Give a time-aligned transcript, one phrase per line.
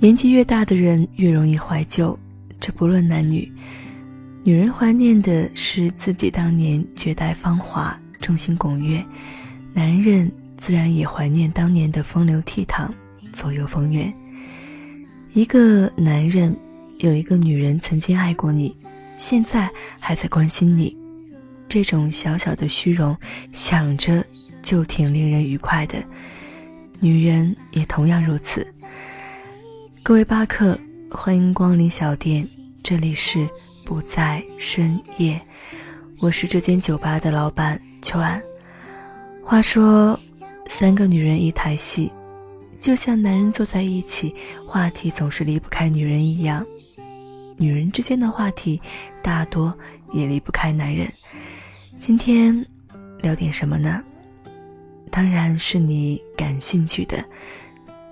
[0.00, 2.16] 年纪越大的人越容易怀旧，
[2.60, 3.52] 这不论男女。
[4.44, 9.02] 女人怀念的是自己当年绝代芳华、众星拱月；
[9.74, 12.88] 男人自然也怀念当年的风流倜傥、
[13.32, 14.14] 左右逢源。
[15.32, 16.56] 一个男人
[16.98, 18.76] 有一个女人曾经爱过你，
[19.16, 19.68] 现在
[19.98, 20.96] 还在关心你，
[21.68, 23.16] 这种小小的虚荣，
[23.50, 24.24] 想着
[24.62, 25.98] 就挺令人愉快的。
[27.00, 28.64] 女人也同样如此。
[30.02, 30.78] 各位巴克，
[31.10, 32.46] 欢迎光临小店，
[32.82, 33.48] 这里是
[33.84, 35.40] 不在深夜，
[36.18, 38.42] 我是这间酒吧的老板秋安。
[39.44, 40.18] 话说，
[40.66, 42.10] 三个女人一台戏，
[42.80, 44.34] 就像男人坐在一起，
[44.66, 46.64] 话题总是离不开女人一样，
[47.56, 48.80] 女人之间的话题
[49.22, 49.76] 大多
[50.10, 51.06] 也离不开男人。
[52.00, 52.64] 今天
[53.20, 54.02] 聊点什么呢？
[55.10, 57.22] 当然是你感兴趣的，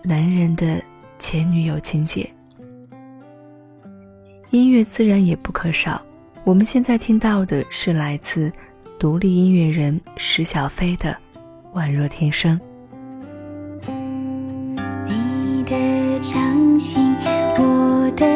[0.05, 0.83] 男人的。
[1.19, 2.29] 前女友情节，
[4.51, 6.01] 音乐自然也不可少。
[6.45, 8.53] 我们现在听到的是来自
[8.99, 11.17] 独立音乐人石小飞的
[11.79, 12.61] 《宛若天生》。
[15.07, 17.15] 你的掌心，
[17.57, 18.27] 我的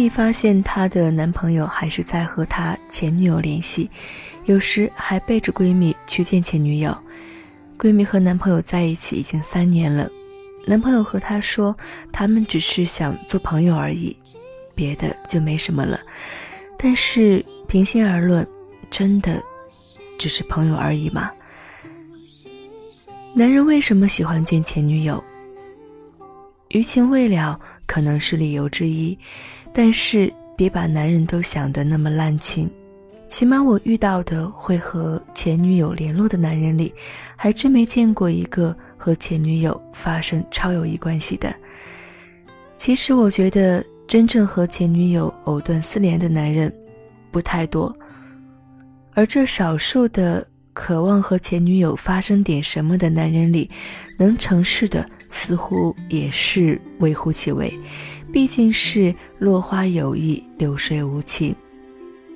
[0.00, 3.90] 蜜发现她的男朋友还是在和她前女友联系，
[4.46, 6.96] 有时还背着闺蜜去见前女友。
[7.78, 10.08] 闺蜜和男朋友在一起已经三年了，
[10.66, 11.76] 男朋友和她说，
[12.10, 14.16] 他们只是想做朋友而已，
[14.74, 16.00] 别的就没什么了。
[16.78, 18.46] 但是平心而论，
[18.88, 19.42] 真的
[20.18, 21.30] 只是朋友而已吗？
[23.34, 25.22] 男人为什么喜欢见前女友？
[26.68, 29.18] 余情未了可能是理由之一。
[29.72, 32.70] 但是别把男人都想得那么滥情，
[33.28, 36.92] 起码我遇到的会和前女友联络的男人里，
[37.36, 41.54] 还真没见过一个和前女友发生超友谊关系的。
[42.76, 46.72] 其实我觉得真正和前女友藕断丝连的男人
[47.30, 47.94] 不太多，
[49.14, 53.70] 而这少数的渴望和前女友发生点什么的男人里，
[54.18, 57.72] 能成事的似乎也是微乎其微。
[58.32, 61.54] 毕竟是落花有意，流水无情。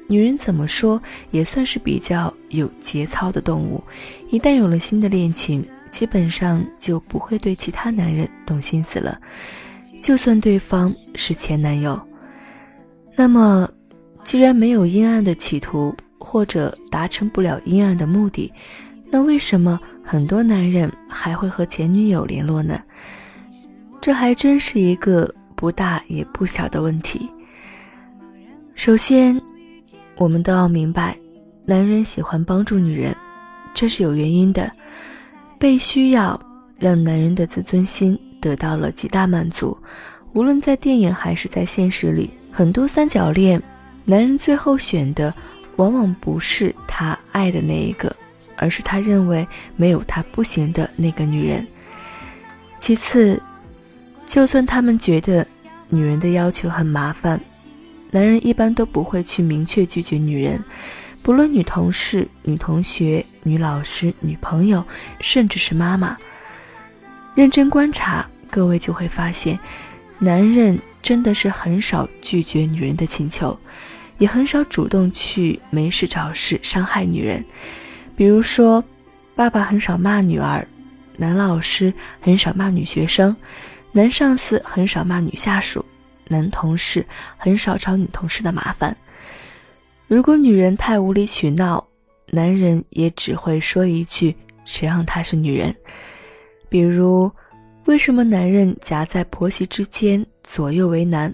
[0.07, 1.01] 女人怎么说
[1.31, 3.83] 也算是比较有节操的动物，
[4.29, 9.19] 一旦有了新的恋情，基本上就不会对其他男人动心思了，
[10.03, 11.99] 就算对方是前男友。
[13.17, 13.69] 那么，
[14.25, 18.53] 既然没有阴暗的企图，或者达成不了阴暗的目的，
[19.11, 22.83] 那为什么很多男人还会和前女友联络呢？
[24.01, 25.33] 这还真是一个。
[25.55, 27.31] 不大也不小的问题。
[28.75, 29.41] 首先，
[30.17, 31.17] 我们都要明白，
[31.65, 33.15] 男人喜欢帮助女人，
[33.73, 34.71] 这是有原因的。
[35.59, 36.39] 被需要
[36.79, 39.79] 让男人的自尊心得到了极大满足。
[40.33, 43.63] 无论在电影还是在现实里，很多三角恋，
[44.05, 45.33] 男人最后选的
[45.77, 48.15] 往往不是他爱的那一个，
[48.57, 49.47] 而是他认为
[49.77, 51.67] 没有他不行的那个女人。
[52.79, 53.41] 其次。
[54.27, 55.47] 就算他们觉得
[55.89, 57.41] 女人的要求很麻烦，
[58.11, 60.63] 男人一般都不会去明确拒绝女人。
[61.23, 64.85] 不论女同事、女同学、女老师、女朋友，
[65.21, 66.17] 甚至是妈妈，
[67.35, 69.59] 认真观察，各位就会发现，
[70.19, 73.59] 男人真的是很少拒绝女人的请求，
[74.19, 77.43] 也很少主动去没事找事伤害女人。
[78.17, 78.85] 比如说，
[79.35, 80.67] 爸爸很少骂女儿，
[81.17, 83.35] 男老师很少骂女学生。
[83.97, 85.85] 男上司很少骂女下属，
[86.27, 87.07] 男同事
[87.37, 88.95] 很少找女同事的麻烦。
[90.09, 91.87] 如果女人太无理取闹，
[92.27, 94.35] 男人也只会说一句
[94.67, 95.73] ：“谁让她是女人？”
[96.69, 97.31] 比如，
[97.85, 101.33] 为什么男人夹在婆媳之间左右为难？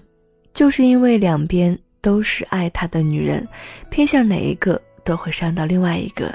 [0.53, 3.47] 就是因为两边都是爱他的女人，
[3.89, 6.31] 偏向哪一个都会伤到另外一个。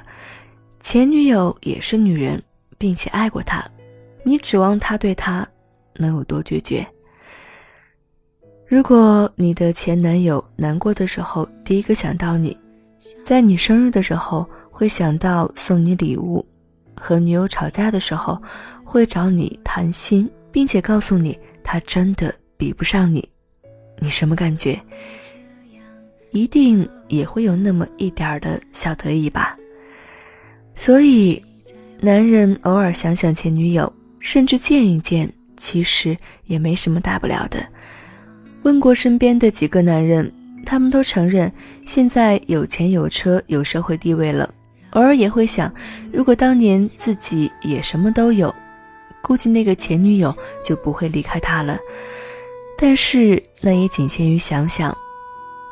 [0.81, 2.43] 前女友也是女人，
[2.79, 3.65] 并且爱过他，
[4.25, 5.49] 你指望他对他
[5.99, 6.87] 能有多决绝？
[8.67, 12.57] 如果你的前男友难过的时候第一个想到你，
[13.25, 16.45] 在你生日的时候会想到送你礼物，
[16.97, 18.41] 和女友吵架的时候
[18.85, 23.29] 会找你谈心，并且告诉你他真的比不上你，
[24.01, 24.81] 你什么感觉？
[26.33, 29.57] 一定也会有那么一点儿的小得意吧。
[30.75, 31.43] 所以，
[32.01, 37.65] 男人偶尔想想前女友，甚至见一见，其实也没什么大不了的。
[38.63, 40.33] 问过身边的几个男人，
[40.65, 41.53] 他们都承认
[41.85, 44.53] 现在有钱有车有社会地位了，
[44.91, 45.73] 偶尔也会想，
[46.13, 48.53] 如果当年自己也什么都有，
[49.23, 51.79] 估计那个前女友就不会离开他了。
[52.79, 54.97] 但是那也仅限于想想。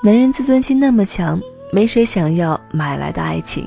[0.03, 1.41] 男人自尊心那么强，
[1.73, 3.67] 没谁想要买来的爱情。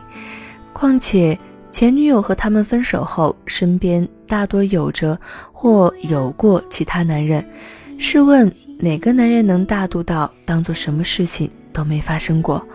[0.71, 1.37] 况且
[1.71, 5.19] 前女友和他们分手后，身边大多有着
[5.51, 7.45] 或有过其他男人。
[7.99, 12.65] 试问哪个男人能大度到当做什么事情都没发生过？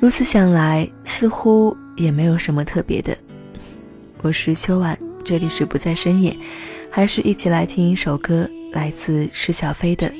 [0.00, 3.16] 如此想来，似乎也没有什么特别的。
[4.22, 6.36] 我是秋晚，这里是不在深夜，
[6.90, 10.12] 还是一起来听一首歌，来自施小飞的。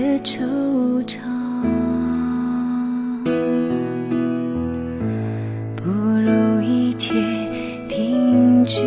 [0.00, 1.18] 的惆怅。
[5.74, 7.14] 不如一切
[7.88, 8.82] 停止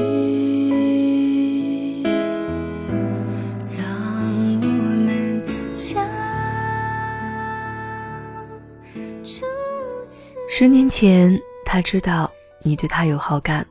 [10.47, 12.31] 十年前，他知道
[12.61, 13.65] 你对他有好感，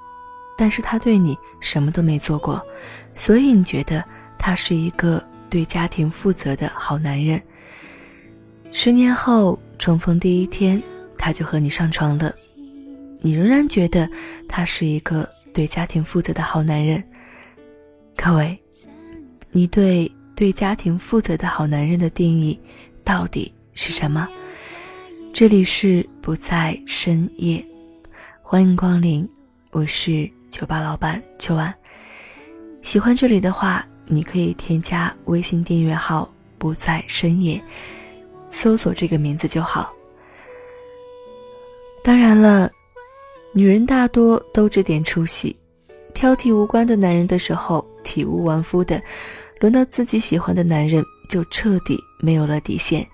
[0.58, 2.60] 但是他对你什么都没做过，
[3.14, 4.04] 所以你觉得
[4.36, 7.42] 他是一个对家庭负责的好男人。
[8.72, 10.80] 十年后重逢第一天，
[11.18, 12.32] 他就和你上床了，
[13.18, 14.08] 你仍然觉得
[14.48, 17.02] 他是一个对家庭负责的好男人。
[18.16, 18.56] 各位，
[19.50, 22.58] 你对对家庭负责的好男人的定义
[23.02, 24.28] 到底是什么？
[25.32, 27.64] 这里是不在深夜，
[28.40, 29.28] 欢迎光临，
[29.70, 31.74] 我是酒吧老板秋晚。
[32.82, 37.62] 喜欢这里的话，你可以添加微信订阅号“不在深夜”，
[38.50, 39.90] 搜索这个名字就好。
[42.02, 42.70] 当然了，
[43.54, 45.56] 女人大多都这点出息，
[46.12, 49.00] 挑剔无关的男人的时候体无完肤的，
[49.60, 53.06] 轮到自己喜欢的男人就彻底没有了底线。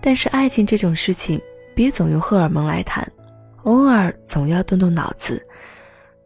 [0.00, 1.38] 但是爱情这种事情。
[1.74, 3.08] 别总用荷尔蒙来谈，
[3.62, 5.40] 偶尔总要动动脑子。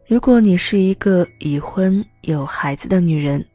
[0.07, 3.45] 如果你是一个已婚有孩子的女人，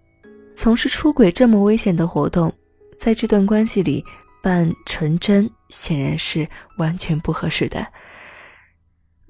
[0.58, 2.52] 从事出轨这么危险的活动，
[2.96, 4.04] 在这段关系里
[4.42, 6.46] 扮纯真，显然是
[6.78, 7.86] 完全不合适的。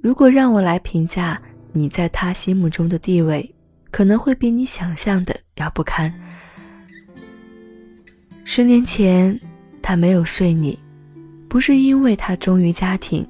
[0.00, 1.38] 如果让我来评价
[1.70, 3.54] 你在他心目中的地位，
[3.90, 6.10] 可能会比你想象的要不堪。
[8.42, 9.38] 十年前，
[9.82, 10.78] 他没有睡你。
[11.46, 13.26] 不是因为他忠于家庭，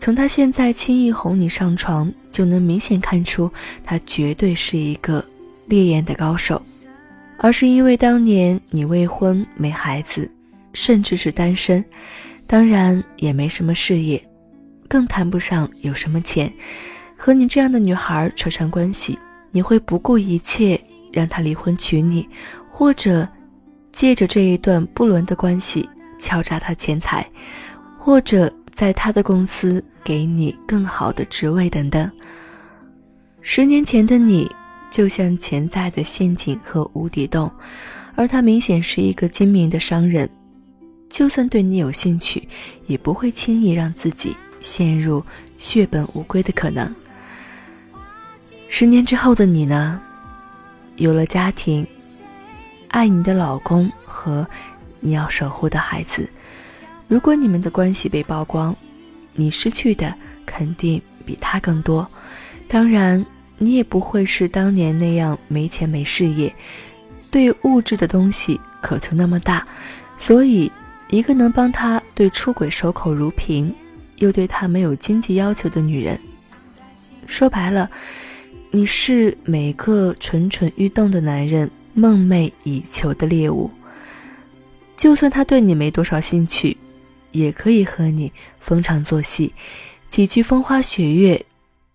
[0.00, 3.48] 从他现在轻易哄你上床，就能明显看出
[3.84, 5.24] 他绝对是一个
[5.66, 6.60] 烈焰的高手，
[7.38, 10.30] 而是因为当年你未婚没孩子，
[10.72, 11.84] 甚至是单身，
[12.48, 14.22] 当然也没什么事业，
[14.88, 16.52] 更谈不上有什么钱。
[17.16, 19.18] 和你这样的女孩扯上关系，
[19.50, 20.80] 你会不顾一切
[21.12, 22.28] 让他离婚娶你，
[22.70, 23.28] 或者
[23.92, 27.24] 借着这一段不伦的关系敲诈他钱财，
[27.98, 32.10] 或者在他的公司给你更好的职位等等。
[33.40, 34.50] 十年前的你，
[34.92, 37.50] 就像潜在的陷阱和无底洞，
[38.14, 40.28] 而他明显是一个精明的商人，
[41.08, 42.46] 就算对你有兴趣，
[42.86, 45.24] 也不会轻易让自己陷入
[45.56, 46.94] 血本无归的可能。
[48.68, 50.00] 十年之后的你呢？
[50.96, 51.86] 有了家庭，
[52.88, 54.46] 爱你的老公和
[55.00, 56.28] 你要守护的孩子。
[57.08, 58.76] 如果你们的关系被曝光，
[59.32, 62.06] 你失去的肯定比他更多。
[62.68, 63.24] 当然，
[63.62, 66.52] 你也不会是当年那样没钱没事业，
[67.30, 69.64] 对物质的东西渴求那么大。
[70.16, 70.70] 所以，
[71.10, 73.72] 一个能帮他对出轨守口如瓶，
[74.16, 76.18] 又对他没有经济要求的女人，
[77.28, 77.88] 说白了。
[78.72, 83.70] 你是每个蠢蠢欲动的男人梦寐以求的猎物。
[84.96, 86.76] 就算他对你没多少兴趣，
[87.30, 89.54] 也可以和你逢场作戏，
[90.08, 91.44] 几句风花雪月，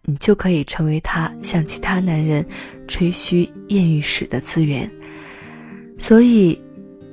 [0.09, 2.43] 你就可以成为他向其他男人
[2.87, 4.89] 吹嘘艳遇史的资源。
[5.97, 6.57] 所以，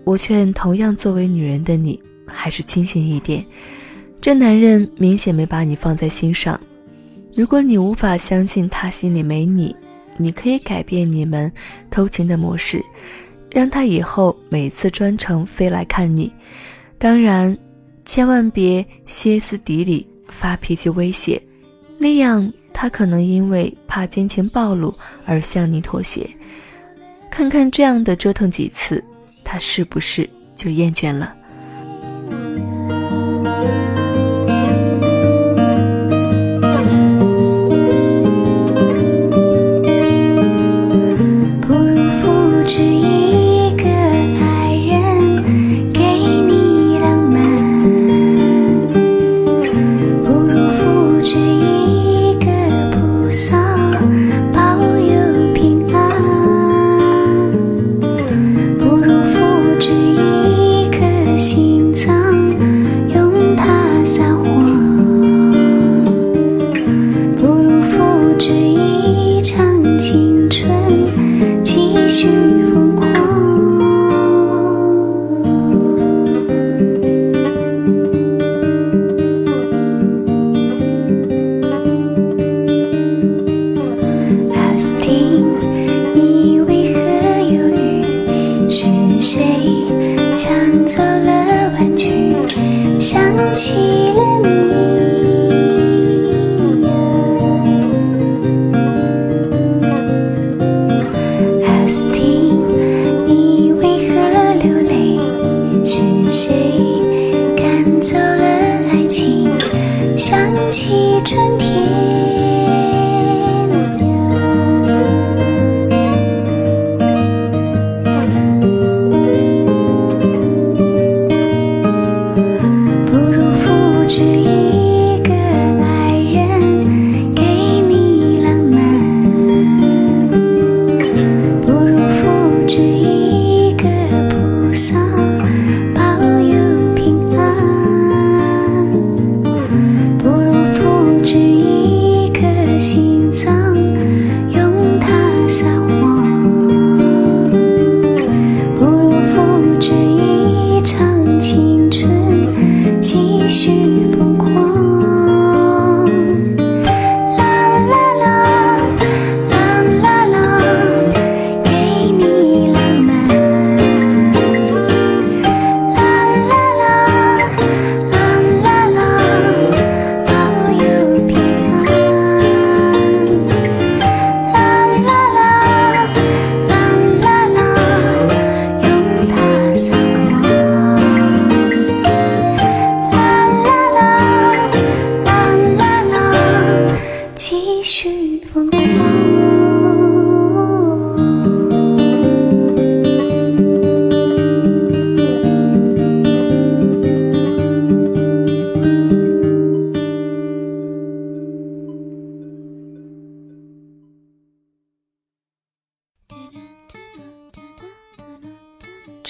[0.05, 3.45] 我劝同样作为女人的你，还是清醒一点。
[4.21, 6.59] 这男人明显没把你放在心上。
[7.35, 9.75] 如果你无法相信他心里没你，
[10.17, 11.53] 你可以改变你们
[11.91, 12.81] 偷情的模式，
[13.51, 16.33] 让他以后每次专程飞来看你。
[16.97, 17.59] 当然，
[18.05, 21.43] 千万别歇斯底里发脾气威胁，
[21.99, 24.93] 那样他可能因为怕金钱暴露
[25.25, 26.29] 而向你妥协。
[27.31, 29.03] 看看这样的折腾几次，
[29.43, 31.35] 他是不是就厌倦了？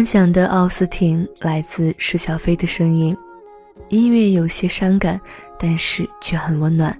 [0.00, 3.14] 幻想的奥斯汀来自施小飞的声音，
[3.90, 5.20] 音乐有些伤感，
[5.58, 6.98] 但是却很温暖。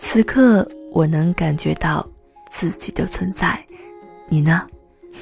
[0.00, 2.04] 此刻我能感觉到
[2.50, 3.64] 自己的存在，
[4.28, 4.66] 你呢？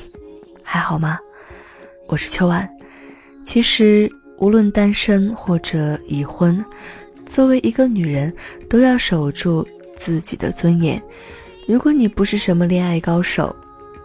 [0.65, 1.19] 还好吗？
[2.09, 2.67] 我是秋晚。
[3.45, 6.65] 其实无论单身或者已婚，
[7.27, 8.35] 作为一个女人，
[8.67, 10.99] 都要守住自己的尊严。
[11.69, 13.55] 如果你不是什么恋爱高手，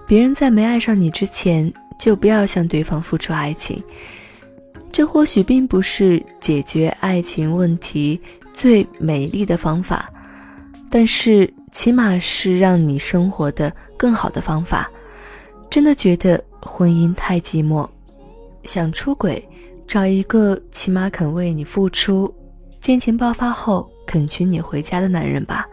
[0.06, 1.74] 别人在没爱上你之前。
[2.00, 3.84] 就不要向对方付出爱情，
[4.90, 8.20] 这或许并不是解决爱情问题
[8.54, 10.10] 最美丽的方法，
[10.90, 14.90] 但是起码是让你生活的更好的方法。
[15.70, 17.88] 真的觉得婚姻太寂寞，
[18.64, 19.48] 想出轨，
[19.86, 22.34] 找一个起码肯为你付出，
[22.86, 25.68] 恋情爆发后肯娶你回家的男人吧。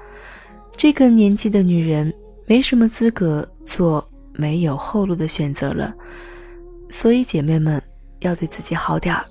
[0.76, 2.12] 这个年纪的女人
[2.46, 4.06] 没什么资格做。
[4.36, 5.94] 没有后路的选择了，
[6.90, 7.82] 所以姐妹们
[8.20, 9.24] 要对自己好点儿。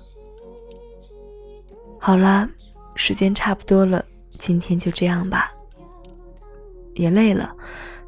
[1.98, 2.48] 好啦，
[2.94, 4.04] 时间差不多了，
[4.38, 5.52] 今天就这样吧。
[6.94, 7.54] 也累了，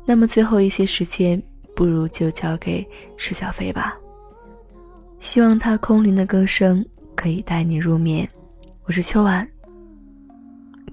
[0.04, 1.42] 那么最后一些时间，
[1.74, 3.98] 不如就交给石小飞吧。
[5.18, 8.28] 希望他空灵的歌声可以带你入眠。
[8.84, 9.46] 我是秋晚，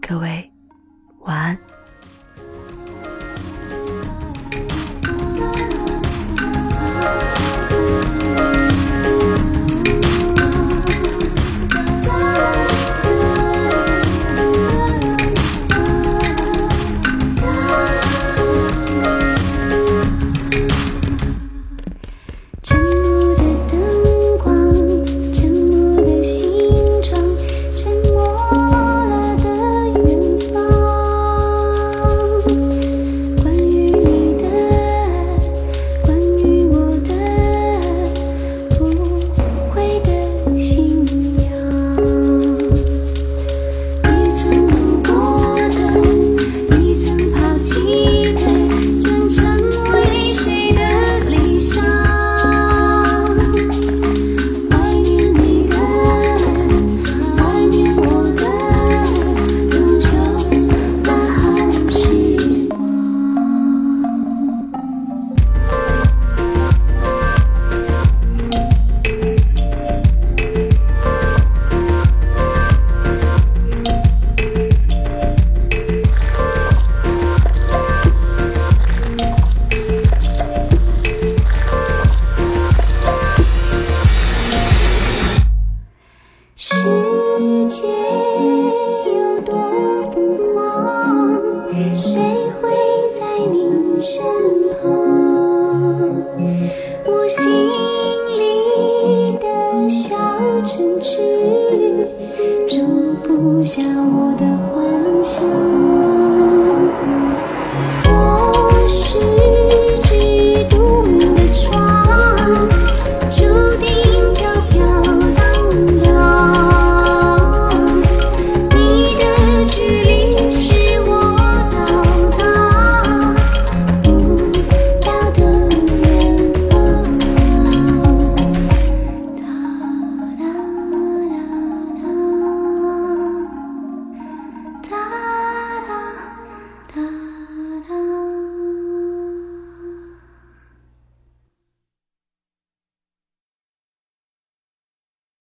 [0.02, 0.52] 各位
[1.22, 1.75] 晚安。